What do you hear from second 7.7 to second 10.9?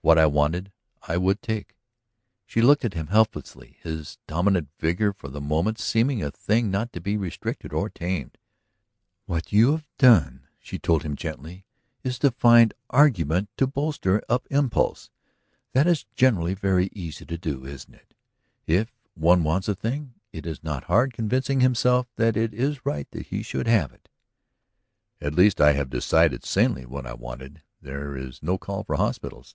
or tamed. "What you have done," she